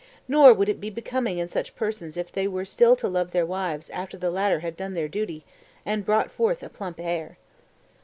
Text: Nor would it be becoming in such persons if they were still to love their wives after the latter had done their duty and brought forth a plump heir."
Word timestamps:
Nor 0.27 0.51
would 0.55 0.67
it 0.67 0.81
be 0.81 0.89
becoming 0.89 1.37
in 1.37 1.47
such 1.47 1.75
persons 1.75 2.17
if 2.17 2.31
they 2.31 2.47
were 2.47 2.65
still 2.65 2.95
to 2.95 3.07
love 3.07 3.29
their 3.29 3.45
wives 3.45 3.91
after 3.91 4.17
the 4.17 4.31
latter 4.31 4.61
had 4.61 4.75
done 4.75 4.95
their 4.95 5.07
duty 5.07 5.45
and 5.85 6.03
brought 6.07 6.31
forth 6.31 6.63
a 6.63 6.69
plump 6.69 6.99
heir." 6.99 7.37